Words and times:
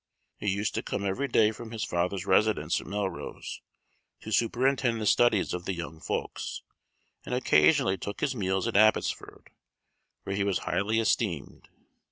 He 0.39 0.49
used 0.49 0.73
to 0.73 0.81
come 0.81 1.05
every 1.05 1.27
day 1.27 1.51
from 1.51 1.69
his 1.69 1.83
father's 1.83 2.25
residence 2.25 2.81
at 2.81 2.87
Melrose 2.87 3.61
to 4.21 4.31
superintend 4.31 4.99
the 4.99 5.05
studies 5.05 5.53
of 5.53 5.65
the 5.65 5.75
young 5.75 5.99
folks, 5.99 6.63
and 7.23 7.35
occasionally 7.35 7.99
took 7.99 8.19
his 8.21 8.33
meals 8.35 8.67
at 8.67 8.75
Abbotsford, 8.75 9.51
where 10.23 10.35
he 10.35 10.43
was 10.43 10.57
highly 10.57 10.97
esteemed. 10.99 11.69